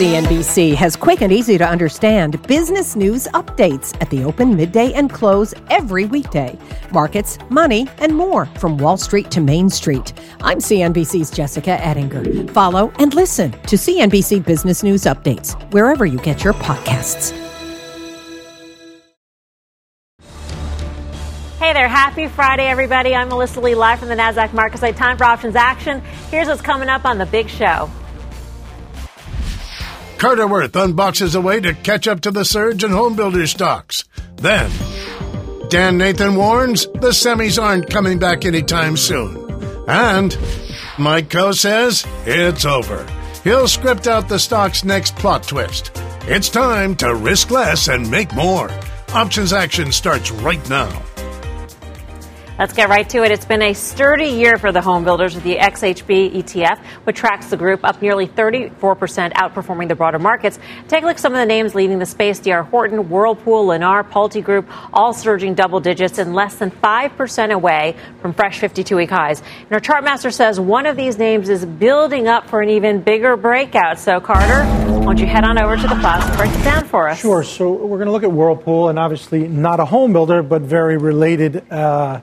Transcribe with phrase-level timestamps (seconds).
[0.00, 5.12] CNBC has quick and easy to understand business news updates at the open, midday, and
[5.12, 6.58] close every weekday.
[6.90, 10.14] Markets, money, and more from Wall Street to Main Street.
[10.40, 12.50] I'm CNBC's Jessica Ettinger.
[12.54, 17.32] Follow and listen to CNBC Business News Updates wherever you get your podcasts.
[21.58, 23.14] Hey there, happy Friday, everybody.
[23.14, 24.96] I'm Melissa Lee, live from the NASDAQ Market Site.
[24.96, 26.00] Time for options action.
[26.30, 27.90] Here's what's coming up on the big show.
[30.20, 34.04] Carter Worth unboxes a way to catch up to the surge in homebuilder stocks.
[34.36, 34.70] Then,
[35.70, 39.34] Dan Nathan warns the semis aren't coming back anytime soon.
[39.88, 40.36] And
[40.98, 43.06] Mike Khouw says it's over.
[43.44, 45.90] He'll script out the stock's next plot twist.
[46.26, 48.70] It's time to risk less and make more.
[49.14, 51.02] Options action starts right now.
[52.60, 53.30] Let's get right to it.
[53.32, 57.48] It's been a sturdy year for the home builders with the XHB ETF, which tracks
[57.48, 60.58] the group up nearly 34%, outperforming the broader markets.
[60.86, 62.38] Take a look at some of the names leading the space.
[62.38, 67.96] DR Horton, Whirlpool, Lennar, Pulte Group, all surging double digits and less than 5% away
[68.20, 69.40] from fresh 52-week highs.
[69.40, 73.38] And our chartmaster says one of these names is building up for an even bigger
[73.38, 73.98] breakout.
[73.98, 74.66] So, Carter,
[74.98, 77.20] why don't you head on over to the plaza and break it down for us?
[77.20, 77.42] Sure.
[77.42, 80.98] So we're going to look at Whirlpool, and obviously not a home builder, but very
[80.98, 82.20] related uh,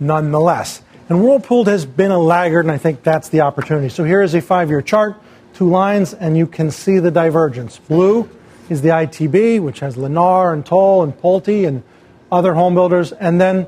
[0.00, 0.82] nonetheless.
[1.08, 3.88] And Whirlpool has been a laggard, and I think that's the opportunity.
[3.88, 5.16] So here is a five year chart,
[5.54, 7.78] two lines, and you can see the divergence.
[7.78, 8.28] Blue
[8.68, 11.82] is the ITB, which has Lennar and Toll and Pulte and
[12.32, 13.66] other home builders, and then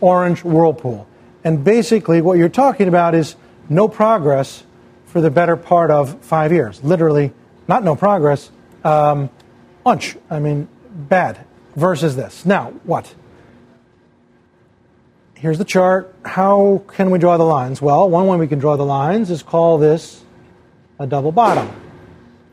[0.00, 1.06] orange Whirlpool.
[1.42, 3.36] And basically, what you're talking about is
[3.68, 4.62] no progress
[5.06, 6.82] for the better part of five years.
[6.82, 7.32] Literally,
[7.68, 8.50] not no progress,
[8.84, 9.30] um,
[9.84, 10.16] lunch.
[10.30, 12.46] I mean, bad versus this.
[12.46, 13.12] Now, what?
[15.44, 16.14] Here's the chart.
[16.24, 17.82] How can we draw the lines?
[17.82, 20.24] Well, one way we can draw the lines is call this
[20.98, 21.70] a double bottom.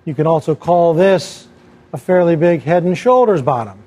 [0.04, 1.48] You can also call this
[1.94, 3.82] a fairly big head and shoulders bottom.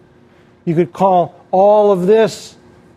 [0.65, 2.57] You could call all of this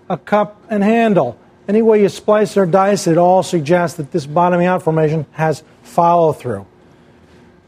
[0.09, 1.37] a cup and handle.
[1.67, 5.61] Any way you splice or dice it, all suggests that this bottoming out formation has
[5.83, 6.65] follow through.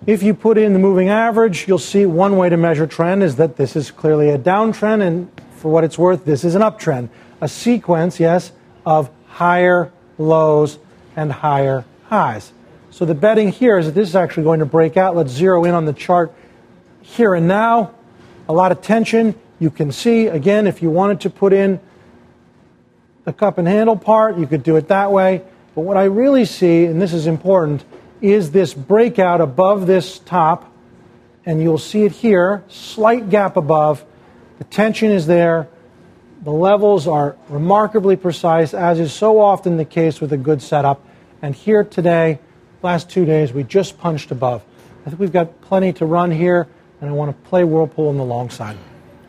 [0.07, 3.35] If you put in the moving average, you'll see one way to measure trend is
[3.35, 7.09] that this is clearly a downtrend, and for what it's worth, this is an uptrend
[7.41, 8.51] a sequence, yes,
[8.85, 10.79] of higher lows
[11.16, 12.51] and higher highs.
[12.91, 15.16] So the betting here is that this is actually going to break out.
[15.16, 16.33] Let's zero in on the chart
[17.01, 17.94] here and now.
[18.47, 19.35] A lot of tension.
[19.59, 21.79] You can see, again, if you wanted to put in
[23.25, 25.44] the cup and handle part, you could do it that way.
[25.75, 27.83] But what I really see, and this is important,
[28.22, 30.73] is this breakout above this top,
[31.45, 34.03] and you'll see it here, slight gap above.
[34.57, 35.67] The tension is there.
[36.41, 41.05] The levels are remarkably precise, as is so often the case with a good setup.
[41.41, 42.39] And here today,
[42.81, 44.63] last two days, we just punched above.
[45.05, 46.67] I think we've got plenty to run here,
[47.01, 48.78] and I want to play Whirlpool on the long side.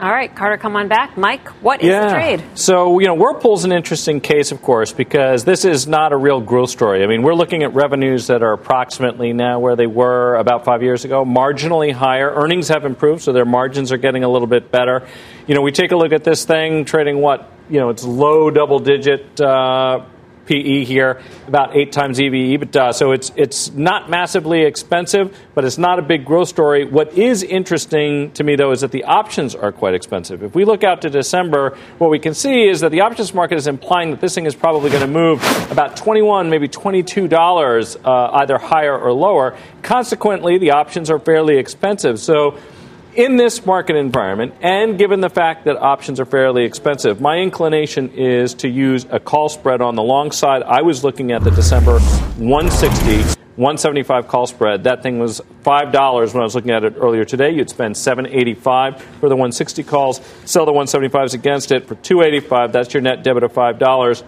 [0.01, 1.19] All right, Carter, come on back.
[1.19, 2.07] Mike, what is yeah.
[2.07, 2.45] the trade?
[2.55, 6.41] So, you know, Whirlpool's an interesting case, of course, because this is not a real
[6.41, 7.05] growth story.
[7.05, 10.83] I mean, we're looking at revenues that are approximately now where they were about five
[10.83, 12.31] years ago, marginally higher.
[12.31, 15.07] Earnings have improved, so their margins are getting a little bit better.
[15.47, 18.51] You know, we take a look at this thing trading what, you know, it's low
[18.51, 19.39] double digit.
[19.39, 20.07] Uh,
[20.47, 22.95] PE here, about eight times EV EBITDA.
[22.95, 26.85] So it's it's not massively expensive, but it's not a big growth story.
[26.85, 30.43] What is interesting to me though is that the options are quite expensive.
[30.43, 33.57] If we look out to December, what we can see is that the options market
[33.57, 35.41] is implying that this thing is probably going to move
[35.71, 39.57] about 21, maybe 22 dollars, uh, either higher or lower.
[39.83, 42.19] Consequently, the options are fairly expensive.
[42.19, 42.59] So
[43.15, 48.11] in this market environment, and given the fact that options are fairly expensive, my inclination
[48.11, 50.63] is to use a call spread on the long side.
[50.63, 53.41] I was looking at the December 160.
[53.57, 54.85] 175 call spread.
[54.85, 57.51] That thing was five dollars when I was looking at it earlier today.
[57.51, 60.21] You'd spend 785 for the 160 calls.
[60.47, 62.73] Sell the 175s against it for 285.
[62.73, 64.25] That's your net debit of five dollars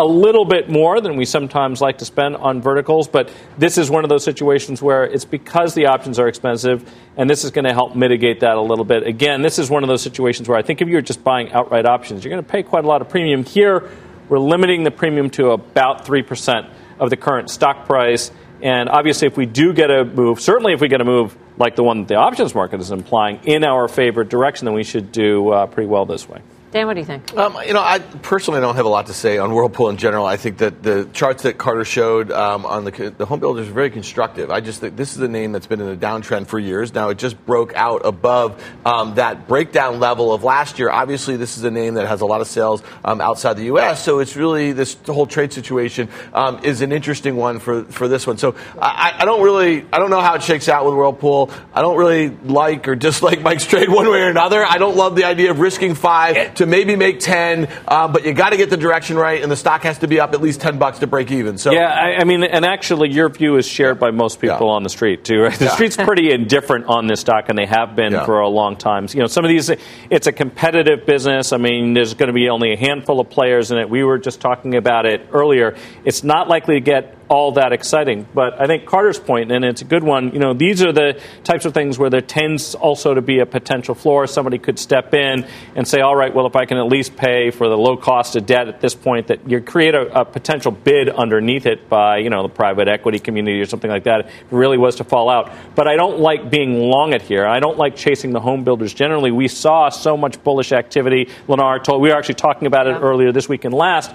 [0.00, 3.90] a little bit more than we sometimes like to spend on verticals, but this is
[3.90, 7.66] one of those situations where it's because the options are expensive, and this is going
[7.66, 9.06] to help mitigate that a little bit.
[9.06, 11.84] Again, this is one of those situations where I think if you're just buying outright
[11.84, 13.44] options, you're going to pay quite a lot of premium.
[13.44, 13.90] Here,
[14.30, 18.30] we're limiting the premium to about 3% of the current stock price.
[18.62, 21.76] And obviously, if we do get a move, certainly if we get a move like
[21.76, 25.12] the one that the options market is implying in our favorite direction, then we should
[25.12, 26.40] do uh, pretty well this way.
[26.72, 27.36] Dan, what do you think?
[27.36, 30.24] Um, you know, I personally don't have a lot to say on Whirlpool in general.
[30.24, 33.72] I think that the charts that Carter showed um, on the, the home builders are
[33.72, 34.52] very constructive.
[34.52, 36.94] I just think this is a name that's been in a downtrend for years.
[36.94, 40.90] Now, it just broke out above um, that breakdown level of last year.
[40.90, 44.04] Obviously, this is a name that has a lot of sales um, outside the U.S.,
[44.04, 48.28] so it's really this whole trade situation um, is an interesting one for, for this
[48.28, 48.38] one.
[48.38, 51.50] So I, I don't really, I don't know how it shakes out with Whirlpool.
[51.74, 54.64] I don't really like or dislike Mike's trade one way or another.
[54.64, 58.34] I don't love the idea of risking five to maybe make 10, uh, but you
[58.34, 60.60] got to get the direction right, and the stock has to be up at least
[60.60, 61.56] 10 bucks to break even.
[61.56, 64.72] So Yeah, I, I mean, and actually, your view is shared by most people Yeah.
[64.74, 65.58] on the street, too, right?
[65.58, 65.70] The Yeah.
[65.70, 68.26] street's pretty indifferent on this stock, and they have been Yeah.
[68.26, 69.06] for a long time.
[69.12, 69.70] You know, some of these,
[70.10, 71.52] it's a competitive business.
[71.54, 73.88] I mean, there's going to be only a handful of players in it.
[73.88, 75.74] We were just talking about it earlier.
[76.04, 78.26] It's not likely to get all that exciting.
[78.34, 81.20] But I think Carter's point, and it's a good one, you know, these are the
[81.44, 84.26] types of things where there tends also to be a potential floor.
[84.26, 85.46] Somebody could step in
[85.76, 88.34] and say, all right, well, if I can at least pay for the low cost
[88.34, 92.18] of debt at this point, that you create a, a potential bid underneath it by,
[92.18, 95.04] you know, the private equity community or something like that, if it really was to
[95.04, 95.52] fall out.
[95.76, 97.46] But I don't like being long it here.
[97.46, 98.92] I don't like chasing the home builders.
[98.92, 101.28] Generally, we saw so much bullish activity.
[101.46, 104.10] Lennar Toll, we were actually talking about it earlier this week and last.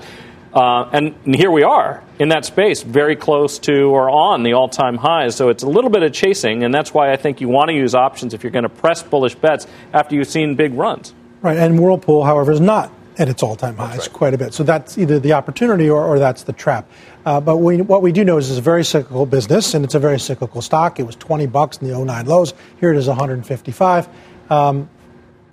[0.55, 4.53] Uh, and, and here we are in that space, very close to or on the
[4.53, 5.35] all time highs.
[5.35, 7.75] So it's a little bit of chasing, and that's why I think you want to
[7.75, 11.13] use options if you're going to press bullish bets after you've seen big runs.
[11.41, 14.13] Right, and Whirlpool, however, is not at its all-time highs right.
[14.13, 14.53] quite a bit.
[14.53, 16.89] So that's either the opportunity or, or that's the trap.
[17.25, 19.95] Uh, but we, what we do know is it's a very cyclical business, and it's
[19.95, 20.99] a very cyclical stock.
[20.99, 22.53] It was 20 bucks in the 09 lows.
[22.79, 24.07] Here it is 155.
[24.49, 24.89] Um,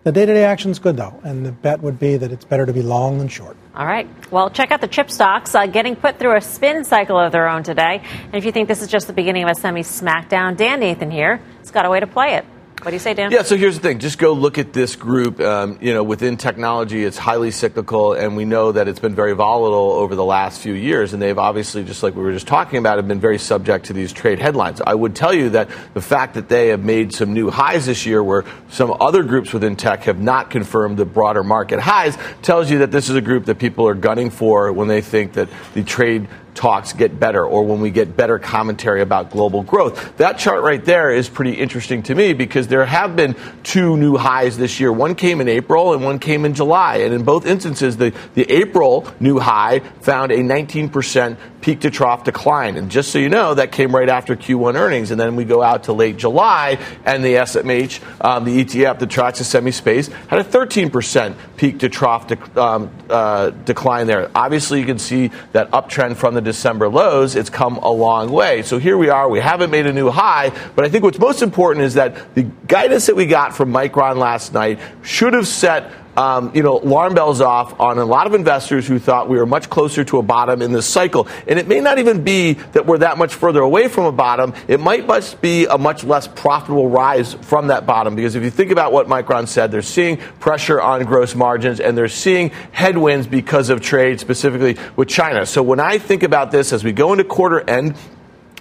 [0.04, 2.72] the day-to-day action is good though, and the bet would be that it's better to
[2.72, 3.56] be long than short.
[3.74, 4.08] All right.
[4.30, 7.48] Well, check out the chip stocks uh, getting put through a spin cycle of their
[7.48, 8.02] own today.
[8.24, 11.10] And if you think this is just the beginning of a semi smackdown, Dan Nathan
[11.10, 12.44] here has got a way to play it.
[12.82, 13.30] What do you say, Dan?
[13.30, 14.00] Yeah, so here's the thing.
[14.00, 15.38] Just go look at this group.
[15.38, 19.34] Um, you know, within technology, it's highly cyclical, and we know that it's been very
[19.34, 21.12] volatile over the last few years.
[21.12, 23.92] And they've obviously, just like we were just talking about, have been very subject to
[23.92, 24.80] these trade headlines.
[24.84, 28.04] I would tell you that the fact that they have made some new highs this
[28.04, 32.68] year, where some other groups within tech have not confirmed the broader market highs, tells
[32.68, 35.48] you that this is a group that people are gunning for when they think that
[35.74, 40.16] the trade talks get better or when we get better commentary about global growth.
[40.18, 44.16] That chart right there is pretty interesting to me because there have been two new
[44.16, 44.92] highs this year.
[44.92, 46.96] One came in April and one came in July.
[46.98, 52.24] And in both instances, the, the April new high found a 19% peak to trough
[52.24, 52.76] decline.
[52.76, 55.10] And just so you know, that came right after Q1 earnings.
[55.10, 59.10] And then we go out to late July and the SMH, um, the ETF that
[59.10, 62.26] tracks the semi space, had a 13% peak to trough
[62.56, 64.28] um, uh, decline there.
[64.34, 67.36] Obviously, you can see that uptrend from the December lows.
[67.36, 68.62] It's come a long way.
[68.62, 69.28] So here we are.
[69.28, 72.42] We haven't made a new high, but I think what's most important is that the
[72.66, 77.14] guidance that we got from Micron last night should have set um, you know, alarm
[77.14, 80.22] bells off on a lot of investors who thought we were much closer to a
[80.22, 81.28] bottom in this cycle.
[81.46, 84.54] And it may not even be that we're that much further away from a bottom.
[84.68, 88.14] It might just be a much less profitable rise from that bottom.
[88.14, 91.96] Because if you think about what Micron said, they're seeing pressure on gross margins and
[91.96, 95.46] they're seeing headwinds because of trade, specifically with China.
[95.46, 97.96] So when I think about this as we go into quarter end,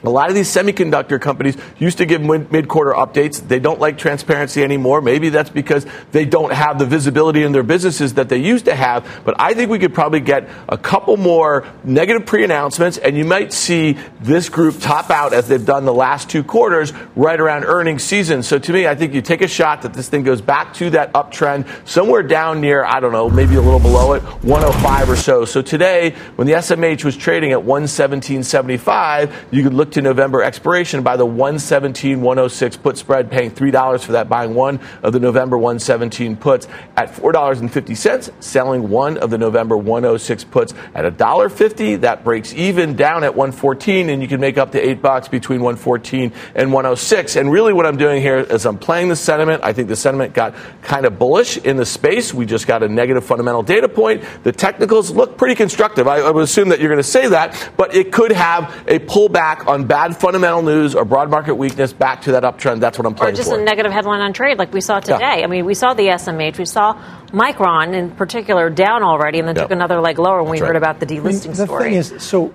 [0.03, 3.45] a lot of these semiconductor companies used to give mid quarter updates.
[3.47, 5.01] They don't like transparency anymore.
[5.01, 8.75] Maybe that's because they don't have the visibility in their businesses that they used to
[8.75, 9.21] have.
[9.23, 13.25] But I think we could probably get a couple more negative pre announcements, and you
[13.25, 17.65] might see this group top out as they've done the last two quarters right around
[17.65, 18.41] earnings season.
[18.41, 20.89] So to me, I think you take a shot that this thing goes back to
[20.91, 25.15] that uptrend somewhere down near, I don't know, maybe a little below it, 105 or
[25.15, 25.45] so.
[25.45, 31.03] So today, when the SMH was trading at 117.75, you could look to November expiration
[31.03, 35.57] by the 117 106 put spread, paying $3 for that, buying one of the November
[35.57, 42.01] 117 puts at $4.50, selling one of the November 106 puts at $1.50.
[42.01, 45.61] That breaks even down at 114, and you can make up to 8 bucks between
[45.61, 47.35] 114 and 106.
[47.35, 49.63] And really, what I'm doing here is I'm playing the sentiment.
[49.63, 52.33] I think the sentiment got kind of bullish in the space.
[52.33, 54.23] We just got a negative fundamental data point.
[54.43, 56.07] The technicals look pretty constructive.
[56.07, 58.99] I, I would assume that you're going to say that, but it could have a
[58.99, 62.79] pullback on bad fundamental news or broad market weakness back to that uptrend.
[62.79, 63.59] That's what I'm Or playing just for.
[63.59, 65.43] a negative headline on trade like we saw today.
[65.43, 66.93] I mean, we saw the SMH, we saw
[67.31, 69.63] Micron in particular down already and then Yeah.
[69.63, 71.83] took another leg lower when we That's heard about the I mean, delisting the story.
[71.83, 72.53] thing is, so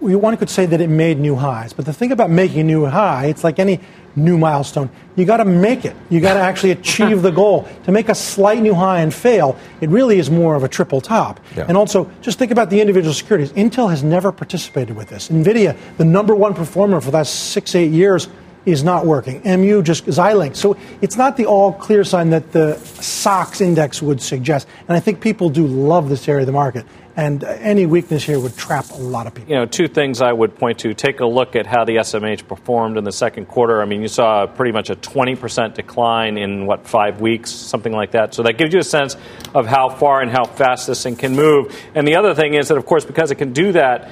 [0.00, 2.64] we one could say that it made new highs, but the thing about making a
[2.64, 3.80] new high, it's like any
[4.16, 4.90] new milestone.
[5.16, 5.96] You got to make it.
[6.08, 7.68] You got to actually achieve the goal.
[7.84, 11.00] To make a slight new high and fail, it really is more of a triple
[11.00, 11.40] top.
[11.56, 11.66] Yeah.
[11.68, 13.52] And also, just think about the individual securities.
[13.52, 15.28] Intel has never participated with this.
[15.28, 18.28] Nvidia, the number one performer for the last six, eight years,
[18.66, 19.40] is not working.
[19.44, 20.56] MU just Xilinx.
[20.56, 24.68] So it's not the all clear sign that the SOX index would suggest.
[24.86, 26.84] And I think people do love this area of the market.
[27.20, 29.50] And any weakness here would trap a lot of people.
[29.50, 30.94] You know, two things I would point to.
[30.94, 33.82] Take a look at how the SMH performed in the second quarter.
[33.82, 38.12] I mean, you saw pretty much a 20% decline in, what, five weeks, something like
[38.12, 38.32] that.
[38.32, 39.18] So that gives you a sense
[39.54, 41.78] of how far and how fast this thing can move.
[41.94, 44.10] And the other thing is that, of course, because it can do that,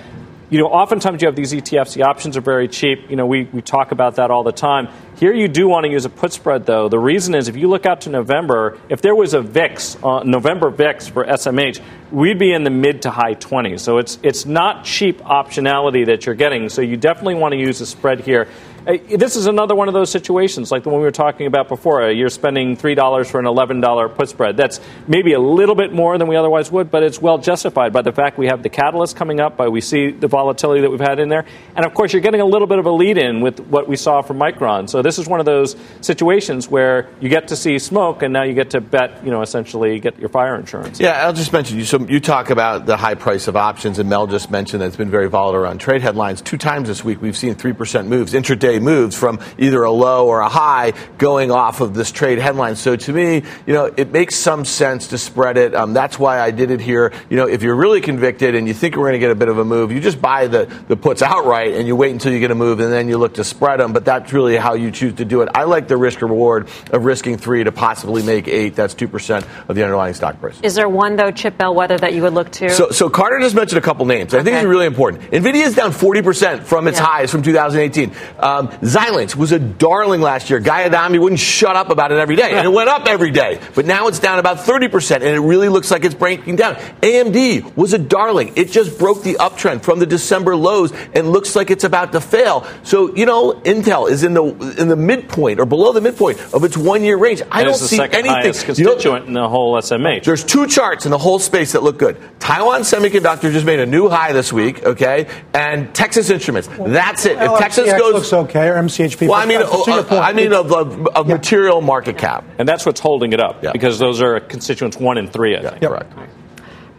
[0.51, 3.11] you know, oftentimes you have these ETFs, the options are very cheap.
[3.11, 4.89] You know, we, we talk about that all the time.
[5.17, 6.89] Here you do want to use a put spread, though.
[6.89, 10.23] The reason is if you look out to November, if there was a VIX, uh,
[10.23, 13.81] November VIX for SMH, we'd be in the mid to high 20s.
[13.81, 16.71] So it's, it's not cheap optionality that you're getting.
[16.71, 18.49] So you definitely want to use a spread here.
[18.89, 22.05] This is another one of those situations, like the one we were talking about before.
[22.05, 24.57] Uh, you're spending $3 for an $11 put spread.
[24.57, 28.01] That's maybe a little bit more than we otherwise would, but it's well justified by
[28.01, 31.01] the fact we have the catalyst coming up, by we see the volatility that we've
[31.01, 31.45] had in there.
[31.77, 33.97] And of course, you're getting a little bit of a lead in with what we
[33.97, 34.89] saw from Micron.
[34.89, 38.45] So this is one of those situations where you get to see smoke, and now
[38.45, 40.99] you get to bet, you know, essentially get your fire insurance.
[40.99, 41.85] Yeah, I'll just mention you.
[41.85, 44.97] So you talk about the high price of options, and Mel just mentioned that it's
[44.97, 46.41] been very volatile around trade headlines.
[46.41, 50.41] Two times this week, we've seen 3% moves, intraday moves from either a low or
[50.41, 52.77] a high going off of this trade headline.
[52.77, 55.75] So to me, you know, it makes some sense to spread it.
[55.75, 57.13] Um, that's why I did it here.
[57.31, 59.49] You know, if you're really convicted and you think we're going to get a bit
[59.49, 62.41] of a move, you just buy the, the puts outright and you wait until you
[62.41, 63.93] get a move and then you look to spread them.
[63.93, 65.49] But that's really how you choose to do it.
[65.55, 68.75] I like the risk reward of risking three to possibly make eight.
[68.75, 70.59] That's 2% of the underlying stock price.
[70.63, 72.71] Is there one, though, Chip Bellwether, that you would look to?
[72.71, 74.35] So, so Carter just mentioned a couple names.
[74.35, 75.31] I think it's really important.
[75.31, 77.07] NVIDIA is down 40% from its Yeah.
[77.07, 78.13] highs from 2018.
[78.39, 80.59] Um, Xilinx was a darling last year.
[80.61, 83.61] Guy Adami wouldn't shut up about it every day, and it went up every day.
[83.75, 86.77] But now it's down about 30%, and it really looks like it's breaking down.
[87.03, 88.53] AMD was a darling.
[88.57, 92.21] It just broke the uptrend from the December lows and looks like it's about to
[92.21, 92.67] fail.
[92.83, 94.45] So, you know, Intel is in the
[94.79, 97.43] in the midpoint or below the midpoint of its one year range.
[97.51, 98.31] I And don't it's the see second anything.
[98.33, 100.25] highest You know- constituent in the whole SMH.
[100.25, 102.17] there's two charts in the whole space that look good.
[102.41, 105.27] Taiwan Semiconductor just made a new high this week, okay?
[105.55, 106.69] And Texas Instruments.
[106.79, 107.33] That's it.
[107.33, 108.15] If LXCX Texas goes.
[108.15, 109.29] looks okay, or MCHP.
[109.29, 111.35] Well, I mean, but to your uh, point, I mean, of, of, of Yeah.
[111.35, 112.45] material market cap.
[112.59, 113.73] and that's what's holding it up Yeah.
[113.73, 115.83] because those are constituents one and three, I think.
[115.83, 116.13] Correct.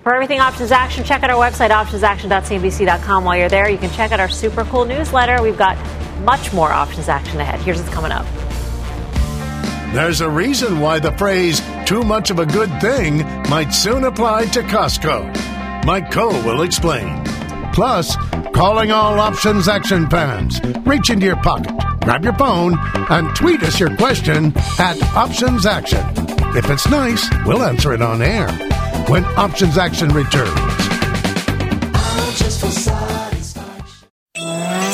[0.03, 3.24] For everything options action, check out our website, optionsaction.cnbc.com.
[3.25, 5.41] While you're there, you can check out our super cool newsletter.
[5.41, 5.77] We've got
[6.22, 7.60] much more options action ahead.
[7.62, 8.25] Here's what's coming up.
[9.94, 14.46] There's a reason why the phrase too much of a good thing might soon apply
[14.48, 15.86] to Costco.
[15.86, 17.19] Mike Khouw will explain.
[17.80, 18.14] Plus,
[18.54, 20.60] calling all options action fans.
[20.86, 21.72] Reach into your pocket,
[22.04, 22.78] grab your phone,
[23.10, 26.06] and tweet us your question at Options Action.
[26.58, 28.52] If it's nice, we'll answer it on air
[29.08, 30.88] when Options Action returns.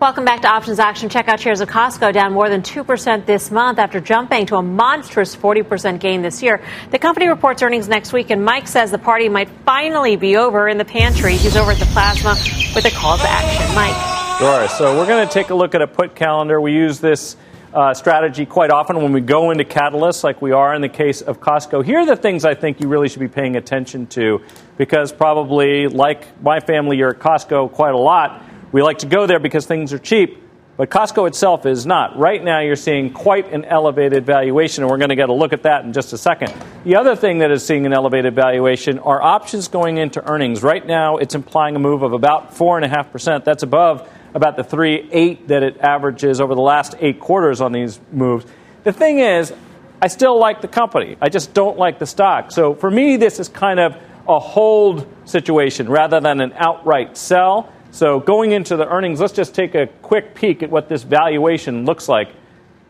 [0.00, 1.08] Welcome back to Options Action.
[1.08, 4.62] Check out shares of Costco down more than 2% this month after jumping to a
[4.62, 6.62] monstrous 40% gain this year.
[6.92, 10.68] The company reports earnings next week, and Mike says the party might finally be over
[10.68, 11.32] in the pantry.
[11.32, 12.36] He's over at the plasma
[12.76, 13.74] with a call to action.
[13.74, 14.38] Mike.
[14.38, 14.68] Sure.
[14.68, 16.60] So we're going to take a look at a put calendar.
[16.60, 17.36] We use this
[17.74, 21.22] uh, strategy quite often when we go into catalysts, like we are in the case
[21.22, 21.84] of Costco.
[21.84, 24.42] Here are the things I think you really should be paying attention to,
[24.76, 28.44] because probably, like my family, you're at Costco quite a lot.
[28.72, 30.42] We like to go there because things are cheap.
[30.78, 32.16] But Costco itself is not.
[32.16, 35.52] Right now, you're seeing quite an elevated valuation, and we're going to get a look
[35.52, 36.54] at that in just a second.
[36.84, 40.62] The other thing that is seeing an elevated valuation are options going into earnings.
[40.62, 43.44] Right now, it's implying a move of about 4.5%.
[43.44, 47.72] That's above about the 3 8 that it averages over the last eight quarters on
[47.72, 48.46] these moves.
[48.84, 49.52] The thing is,
[50.00, 51.16] I still like the company.
[51.20, 52.52] I just don't like the stock.
[52.52, 53.96] So for me, this is kind of
[54.28, 57.72] a hold situation rather than an outright sell.
[57.90, 61.84] So going into the earnings, let's just take a quick peek at what this valuation
[61.84, 62.28] looks like.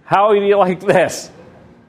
[0.05, 1.31] How do you like this?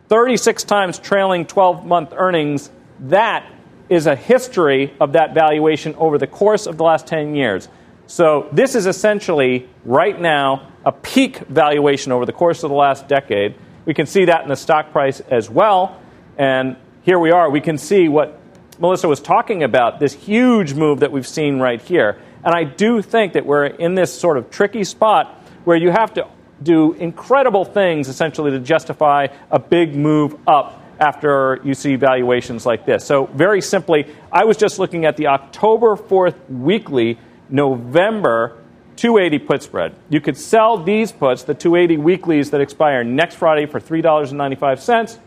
[0.10, 2.70] 36 times trailing 12 month earnings.
[3.02, 3.50] That
[3.90, 7.68] is a history of that valuation over the course of the last 10 years.
[8.06, 13.08] So this is essentially, right now, a peak valuation over the course of the last
[13.08, 13.56] decade.
[13.86, 16.00] We can see that in the stock price as well.
[16.38, 17.50] And here we are.
[17.50, 18.40] We can see what
[18.80, 22.20] Melissa was talking about this huge move that we've seen right here.
[22.44, 25.28] And I do think that we're in this sort of tricky spot
[25.66, 26.28] where you have to
[26.62, 32.86] do incredible things essentially to justify a big move up after you see valuations like
[32.86, 33.06] this.
[33.06, 37.18] So, very simply, I was just looking at the October 4th weekly,
[37.50, 38.58] November
[38.98, 39.96] 280 put spread.
[40.10, 45.20] You could sell these puts, the 280 weeklies that expire next Friday for $3.95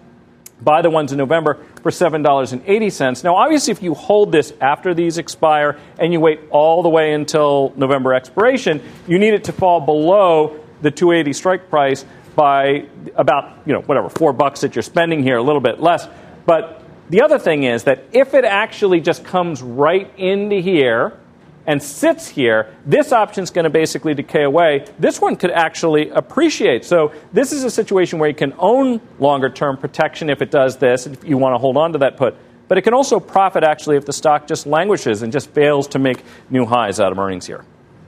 [0.65, 3.25] buy the ones in November for $7.80.
[3.25, 7.13] Now, obviously, if you hold this after these expire and you wait all the way
[7.15, 12.05] until November expiration, you need it to fall below the 280 strike price
[12.35, 16.09] by about, you know, whatever, four bucks that you're spending here, a little bit less.
[16.47, 21.19] But the other thing is that if it actually just comes right into here,
[21.67, 24.87] and sits here, this option is going to basically decay away.
[24.99, 26.85] This one could actually appreciate.
[26.85, 30.77] So this is a situation where you can own longer term protection if it does
[30.77, 32.35] this, if you want to hold on to that put.
[32.69, 35.99] But it can also profit actually if the stock just languishes and just fails to
[35.99, 37.65] make new highs out of earnings here.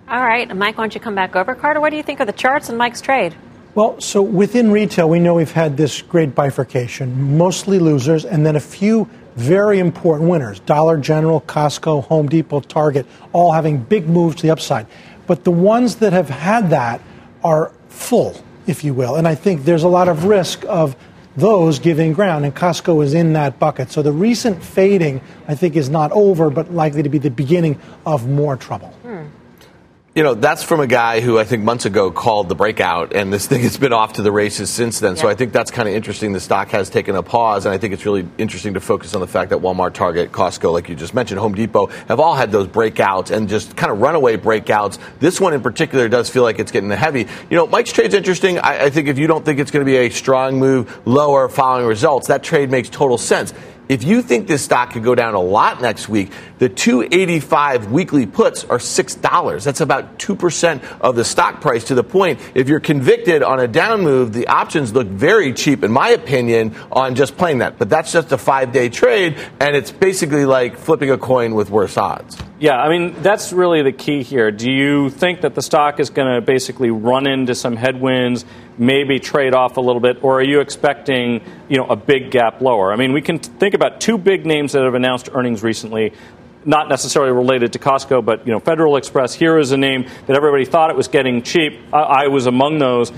[0.08, 1.54] All right, Mike, why don't you come back over?
[1.54, 3.34] Carter, what do you think of the charts and Mike's trade?
[3.74, 8.54] Well, so within retail, we know we've had this great bifurcation, mostly losers, and then
[8.54, 14.36] a few very important winners Dollar General, Costco, Home Depot, Target, all having big moves
[14.36, 14.86] to the upside.
[15.26, 17.00] But the ones that have had that
[17.42, 18.36] are full,
[18.66, 19.16] if you will.
[19.16, 20.96] And I think there's a lot of risk of
[21.36, 23.90] those giving ground, and Costco is in that bucket.
[23.90, 27.80] So the recent fading, I think, is not over, but likely to be the beginning
[28.06, 28.94] of more trouble.
[30.14, 33.32] You know, that's from a guy who I think months ago called the breakout, and
[33.32, 35.16] this thing has been off to the races since then.
[35.16, 35.22] Yeah.
[35.22, 36.32] So I think that's kind of interesting.
[36.32, 39.20] The stock has taken a pause, and I think it's really interesting to focus on
[39.20, 42.52] the fact that Walmart, Target, Costco, like you just mentioned, Home Depot, have all had
[42.52, 45.00] those breakouts and just kind of runaway breakouts.
[45.18, 47.26] This one in particular does feel like it's getting the heavy.
[47.50, 48.60] You know, Mike's trade's interesting.
[48.60, 51.48] I, I think if you don't think it's going to be a strong move lower
[51.48, 53.52] following results, that trade makes total sense.
[53.86, 58.24] If you think this stock could go down a lot next week, the 285 weekly
[58.24, 59.64] puts are $6.
[59.64, 62.40] That's about 2% of the stock price to the point.
[62.54, 66.74] If you're convicted on a down move, the options look very cheap, in my opinion,
[66.90, 67.78] on just playing that.
[67.78, 71.68] But that's just a five day trade, and it's basically like flipping a coin with
[71.68, 72.38] worse odds.
[72.58, 74.50] Yeah, I mean, that's really the key here.
[74.50, 78.46] Do you think that the stock is going to basically run into some headwinds,
[78.78, 82.60] maybe trade off a little bit, or are you expecting, you know, a big gap
[82.60, 82.92] lower?
[82.92, 86.12] I mean, we can think about two big names that have announced earnings recently
[86.66, 89.34] not necessarily related to Costco, but you know, Federal Express.
[89.34, 91.78] Here is a name that everybody thought it was getting cheap.
[91.92, 93.12] I, I was among those.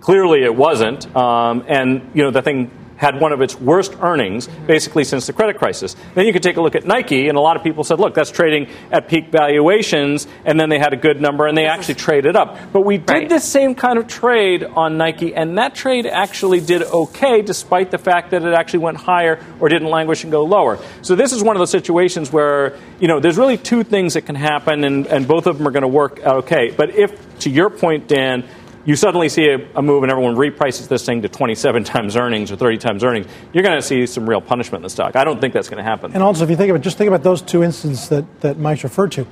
[0.00, 1.14] Clearly, it wasn't.
[1.16, 5.32] Um, and you know, the thing had one of its worst earnings basically since the
[5.32, 5.96] credit crisis.
[6.14, 8.14] Then you could take a look at Nike, and a lot of people said, look,
[8.14, 11.94] that's trading at peak valuations, and then they had a good number and they actually
[11.94, 12.72] traded up.
[12.72, 13.28] But we did right.
[13.28, 17.98] this same kind of trade on Nike, and that trade actually did okay despite the
[17.98, 20.78] fact that it actually went higher or didn't languish and go lower.
[21.02, 24.22] So this is one of those situations where, you know, there's really two things that
[24.22, 26.70] can happen, and, and both of them are going to work okay.
[26.70, 28.44] But if, to your point, Dan,
[28.84, 32.50] you suddenly see a, a, move and everyone reprices this thing to 27 times earnings
[32.52, 35.16] or 30 times earnings, you're going to see some real punishment in the stock.
[35.16, 36.12] I don't think that's going to happen.
[36.12, 38.58] And also, if you think about it, just think about those two instances that, that
[38.58, 39.26] Mike's referred to,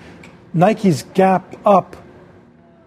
[0.55, 1.97] Nike's gap up,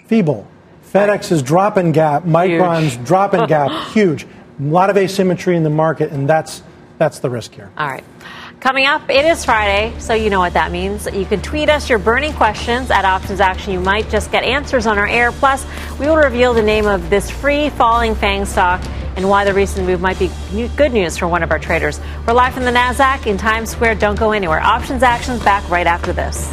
[0.06, 0.47] feeble.
[0.91, 3.06] FedEx's drop dropping gap, Micron's huge.
[3.08, 4.23] dropping gap, huge.
[4.23, 6.63] A lot of asymmetry in the market, and that's
[6.97, 7.69] that's the risk here.
[7.78, 8.04] All right.
[8.65, 11.06] Coming up, it is Friday, so you know what that means.
[11.13, 13.71] You can tweet us your burning questions at Options Action.
[13.73, 15.32] You might just get answers on our air.
[15.32, 15.63] Plus,
[15.99, 18.84] we will reveal the name of this free falling FANG stock
[19.17, 20.32] and why the recent move might be
[20.78, 21.99] good news for one of our traders.
[22.25, 23.95] We're live from the NASDAQ in Times Square.
[23.95, 24.60] Don't go anywhere.
[24.60, 26.51] Options Action's back right after this.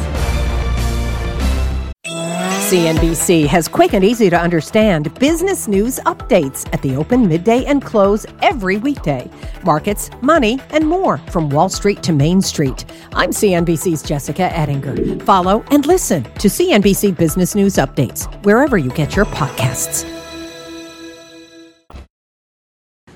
[2.73, 7.83] CNBC has quick and easy to understand business news updates at the open, midday, and
[7.83, 9.29] close every weekday.
[9.63, 12.85] Markets, money, and more from Wall Street to Main Street.
[13.13, 15.23] I'm CNBC's Jessica Ettinger.
[15.23, 20.03] Follow and listen to CNBC Business News Updates wherever you get your podcasts.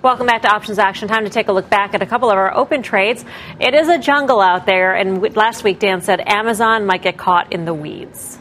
[0.03, 1.07] Welcome back to Options Action.
[1.07, 3.25] Time to take a look back at a couple of our open trades.
[3.59, 7.51] It is a jungle out there, and last week Dan said Amazon might get caught
[7.51, 8.37] in the weeds.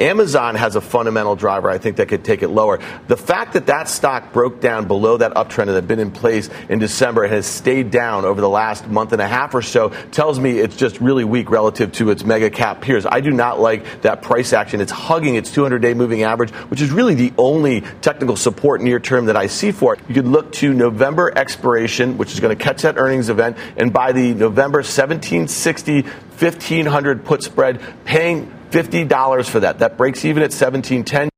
[0.00, 2.80] Amazon has a fundamental driver, I think, that could take it lower.
[3.06, 6.50] The fact that that stock broke down below that uptrend that had been in place
[6.68, 9.90] in December and has stayed down over the last month and a half or so
[10.10, 13.06] tells me it's just really weak relative to its mega cap peers.
[13.06, 14.80] I do not like that price action.
[14.80, 18.98] It's hugging its 200 day moving average, which is really the only technical support near
[18.98, 20.00] term that I see for it.
[20.08, 23.92] You could look to November expiration, which is going to catch that earnings event, and
[23.92, 29.78] by the November 1760 1500 put spread, paying $50 for that.
[29.78, 31.33] That breaks even at 1710.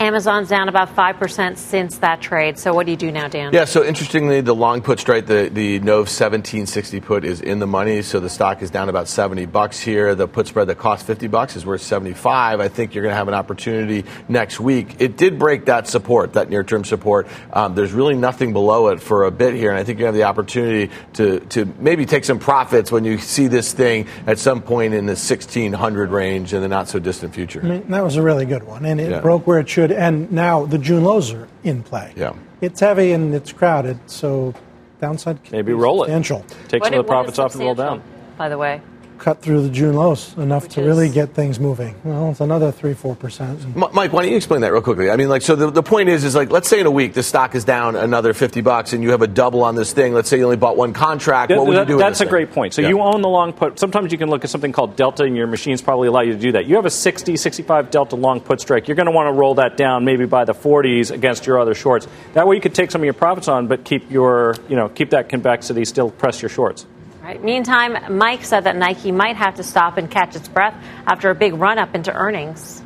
[0.00, 2.58] Amazon's down about 5% since that trade.
[2.58, 3.52] So what do you do now, Dan?
[3.52, 7.66] Yeah, so interestingly, the long put straight, the, the NOV 1760 put is in the
[7.66, 8.00] money.
[8.00, 10.14] So the stock is down about 70 bucks here.
[10.14, 12.60] The put spread that cost 50 bucks is worth 75.
[12.60, 14.96] I think you're going to have an opportunity next week.
[15.00, 17.28] It did break that support, that near term support.
[17.52, 19.68] Um, there's really nothing below it for a bit here.
[19.68, 23.18] And I think you have the opportunity to, to maybe take some profits when you
[23.18, 27.34] see this thing at some point in the 1600 range in the not so distant
[27.34, 27.60] future.
[27.62, 28.86] I mean, that was a really good one.
[28.86, 29.20] And it yeah.
[29.20, 32.12] broke where it should and now the June lows are in play.
[32.16, 32.34] Yeah.
[32.60, 34.54] It's heavy and it's crowded, so
[35.00, 36.10] downside maybe roll it.
[36.10, 36.44] it.
[36.68, 38.02] Take some of the profits off and roll down.
[38.36, 38.80] By the way,
[39.20, 41.94] cut through the June lows enough Which to really get things moving.
[42.02, 43.76] Well, it's another three, four percent.
[43.76, 45.10] Mike, why don't you explain that real quickly?
[45.10, 47.14] I mean, like, so the, the point is, is like, let's say in a week
[47.14, 50.14] the stock is down another fifty bucks, and you have a double on this thing.
[50.14, 51.52] Let's say you only bought one contract.
[51.52, 51.98] What would that, you do?
[51.98, 52.30] That's a thing?
[52.30, 52.74] great point.
[52.74, 52.88] So yeah.
[52.88, 53.78] you own the long put.
[53.78, 56.38] Sometimes you can look at something called delta, and your machines probably allow you to
[56.38, 56.66] do that.
[56.66, 58.88] You have a 60, 65 delta long put strike.
[58.88, 61.74] You're going to want to roll that down maybe by the 40s against your other
[61.74, 62.08] shorts.
[62.32, 64.88] That way you could take some of your profits on, but keep your, you know,
[64.88, 66.86] keep that convexity, still press your shorts.
[67.22, 67.42] Right.
[67.42, 70.74] Meantime, Mike said that Nike might have to stop and catch its breath
[71.06, 72.82] after a big run up into earnings.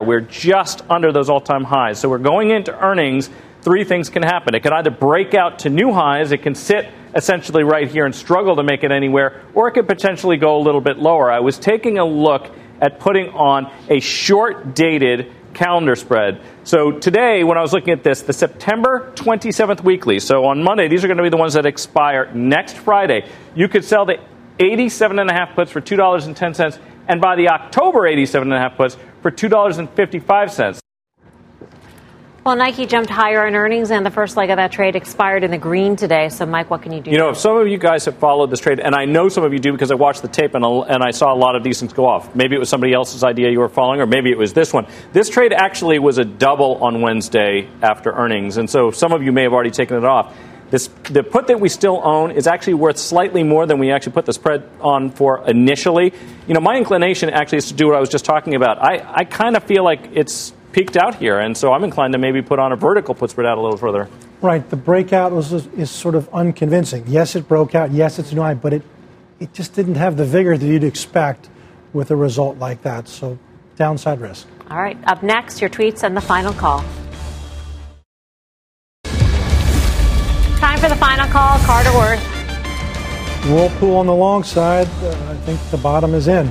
[0.00, 2.00] We're just under those all time highs.
[2.00, 3.30] So we're going into earnings.
[3.62, 4.56] Three things can happen.
[4.56, 8.14] It can either break out to new highs, it can sit essentially right here and
[8.14, 11.30] struggle to make it anywhere, or it could potentially go a little bit lower.
[11.30, 16.40] I was taking a look at putting on a short dated calendar spread.
[16.64, 20.88] So today, when I was looking at this, the September 27th weekly, so on Monday,
[20.88, 23.28] these are going to be the ones that expire next Friday.
[23.54, 24.18] You could sell the
[24.58, 30.83] 87.5 puts for $2.10 and buy the October 87.5 puts for $2.55.
[32.44, 35.50] Well, Nike jumped higher in earnings, and the first leg of that trade expired in
[35.50, 36.28] the green today.
[36.28, 37.10] So, Mike, what can you do?
[37.10, 39.44] You know, if some of you guys have followed this trade, and I know some
[39.44, 41.64] of you do because I watched the tape and, and I saw a lot of
[41.64, 42.34] these things go off.
[42.36, 44.86] Maybe it was somebody else's idea you were following, or maybe it was this one.
[45.14, 49.32] This trade actually was a double on Wednesday after earnings, and so some of you
[49.32, 50.36] may have already taken it off.
[50.68, 54.12] This, the put that we still own is actually worth slightly more than we actually
[54.12, 56.12] put the spread on for initially.
[56.46, 58.82] You know, my inclination actually is to do what I was just talking about.
[58.82, 62.18] I, I kind of feel like it's peaked out here, and so I'm inclined to
[62.18, 64.08] maybe put on a vertical put spread out a little further.
[64.42, 64.68] Right.
[64.68, 67.04] The breakout was is sort of unconvincing.
[67.06, 67.92] Yes, it broke out.
[67.92, 68.82] Yes, it's new high, but it
[69.38, 71.48] it just didn't have the vigor that you'd expect
[71.92, 73.08] with a result like that.
[73.08, 73.38] So
[73.76, 74.48] downside risk.
[74.68, 74.98] All right.
[75.06, 76.84] Up next, your tweets and the final call.
[80.58, 81.58] Time for the final call.
[81.60, 82.20] Carter Worth.
[83.46, 84.88] Whirlpool on the long side.
[85.02, 86.50] Uh, I think the bottom is in.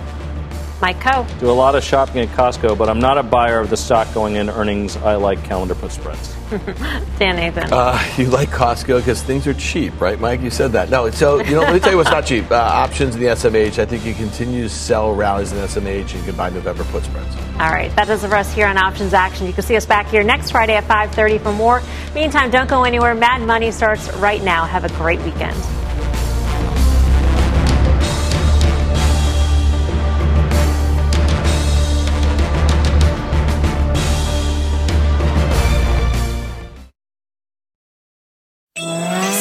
[0.83, 1.39] Mike Khouw.
[1.39, 4.13] Do a lot of shopping at Costco, but I'm not a buyer of the stock
[4.13, 4.97] going in earnings.
[4.97, 6.35] I like calendar put spreads.
[7.19, 7.71] Dan Nathan.
[7.71, 10.41] Uh, you like Costco because things are cheap, right, Mike?
[10.41, 10.89] You said that.
[10.89, 11.61] No, so you know.
[11.61, 12.51] let me tell you what's not cheap.
[12.51, 13.79] Uh, options in the SMH.
[13.79, 16.83] I think you continue to sell rallies in the SMH, and you can buy November
[16.83, 17.33] put spreads.
[17.61, 19.47] All right, that does it for us here on Options Action.
[19.47, 21.81] You can see us back here next Friday at 5:30 for more.
[22.13, 23.15] Meantime, don't go anywhere.
[23.15, 24.65] Mad Money starts right now.
[24.65, 25.55] Have a great weekend.